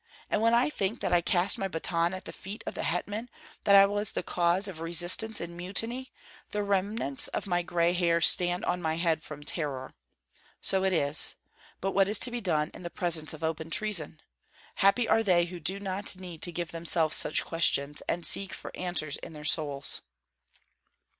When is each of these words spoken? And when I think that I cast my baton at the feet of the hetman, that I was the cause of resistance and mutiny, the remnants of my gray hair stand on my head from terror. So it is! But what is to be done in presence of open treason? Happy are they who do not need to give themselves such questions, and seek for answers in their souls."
And 0.31 0.41
when 0.41 0.55
I 0.55 0.71
think 0.71 0.99
that 1.01 1.13
I 1.13 1.21
cast 1.21 1.59
my 1.59 1.67
baton 1.67 2.11
at 2.11 2.25
the 2.25 2.33
feet 2.33 2.63
of 2.65 2.73
the 2.73 2.81
hetman, 2.81 3.29
that 3.65 3.75
I 3.75 3.85
was 3.85 4.13
the 4.13 4.23
cause 4.23 4.67
of 4.67 4.79
resistance 4.79 5.39
and 5.39 5.55
mutiny, 5.55 6.11
the 6.49 6.63
remnants 6.63 7.27
of 7.27 7.45
my 7.45 7.61
gray 7.61 7.93
hair 7.93 8.19
stand 8.19 8.65
on 8.65 8.81
my 8.81 8.95
head 8.95 9.21
from 9.21 9.43
terror. 9.43 9.91
So 10.59 10.83
it 10.83 10.91
is! 10.91 11.35
But 11.81 11.91
what 11.91 12.07
is 12.09 12.17
to 12.17 12.31
be 12.31 12.41
done 12.41 12.71
in 12.73 12.83
presence 12.89 13.31
of 13.31 13.43
open 13.43 13.69
treason? 13.69 14.19
Happy 14.77 15.07
are 15.07 15.21
they 15.21 15.45
who 15.45 15.59
do 15.59 15.79
not 15.79 16.15
need 16.17 16.41
to 16.41 16.51
give 16.51 16.71
themselves 16.71 17.15
such 17.15 17.45
questions, 17.45 18.01
and 18.09 18.25
seek 18.25 18.53
for 18.55 18.75
answers 18.75 19.17
in 19.17 19.33
their 19.33 19.45
souls." 19.45 20.01